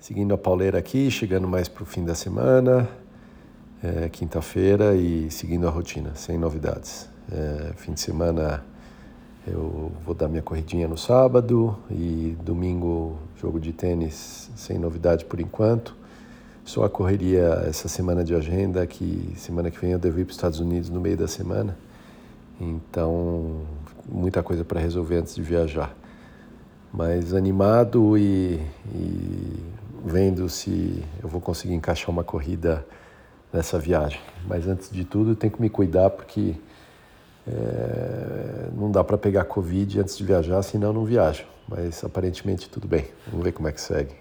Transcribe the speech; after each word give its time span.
seguindo 0.00 0.32
a 0.32 0.38
pauleira 0.38 0.78
aqui, 0.78 1.10
chegando 1.10 1.46
mais 1.46 1.68
para 1.68 1.82
o 1.82 1.86
fim 1.86 2.04
da 2.04 2.14
semana, 2.14 2.88
é, 3.82 4.08
quinta-feira 4.08 4.94
e 4.94 5.30
seguindo 5.30 5.66
a 5.68 5.70
rotina, 5.70 6.14
sem 6.14 6.38
novidades. 6.38 7.08
É, 7.30 7.72
fim 7.76 7.92
de 7.92 8.00
semana 8.00 8.64
eu 9.46 9.92
vou 10.04 10.14
dar 10.14 10.28
minha 10.28 10.42
corridinha 10.42 10.88
no 10.88 10.96
sábado 10.96 11.76
e 11.90 12.36
domingo 12.42 13.18
jogo 13.40 13.60
de 13.60 13.72
tênis 13.72 14.50
sem 14.56 14.78
novidade 14.78 15.24
por 15.24 15.38
enquanto. 15.38 15.94
Só 16.64 16.84
a 16.84 16.90
correria 16.90 17.64
essa 17.66 17.88
semana 17.88 18.24
de 18.24 18.34
agenda 18.34 18.86
que 18.86 19.32
semana 19.36 19.70
que 19.70 19.78
vem 19.78 19.92
eu 19.92 19.98
devo 19.98 20.20
ir 20.20 20.24
para 20.24 20.30
os 20.30 20.36
Estados 20.36 20.60
Unidos 20.60 20.88
no 20.88 21.00
meio 21.00 21.16
da 21.16 21.28
semana. 21.28 21.76
Então, 22.60 23.62
muita 24.06 24.42
coisa 24.42 24.64
para 24.64 24.80
resolver 24.80 25.16
antes 25.16 25.34
de 25.34 25.42
viajar. 25.42 25.94
Mas 26.92 27.32
animado 27.32 28.18
e, 28.18 28.60
e 28.94 29.19
vendo 30.10 30.48
se 30.48 31.02
eu 31.22 31.28
vou 31.28 31.40
conseguir 31.40 31.74
encaixar 31.74 32.10
uma 32.10 32.24
corrida 32.24 32.84
nessa 33.52 33.78
viagem. 33.78 34.20
Mas 34.46 34.66
antes 34.66 34.90
de 34.90 35.04
tudo, 35.04 35.36
tenho 35.36 35.52
que 35.52 35.60
me 35.60 35.70
cuidar 35.70 36.10
porque 36.10 36.56
é, 37.46 38.68
não 38.74 38.90
dá 38.90 39.04
para 39.04 39.16
pegar 39.16 39.44
Covid 39.44 40.00
antes 40.00 40.16
de 40.16 40.24
viajar, 40.24 40.62
senão 40.62 40.92
não 40.92 41.04
viajo. 41.04 41.44
Mas 41.68 42.02
aparentemente 42.02 42.68
tudo 42.68 42.88
bem. 42.88 43.06
Vamos 43.28 43.44
ver 43.44 43.52
como 43.52 43.68
é 43.68 43.72
que 43.72 43.80
segue. 43.80 44.19